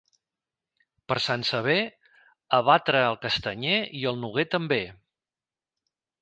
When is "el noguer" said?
4.13-4.47